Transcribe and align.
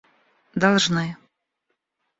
должны 0.59 1.05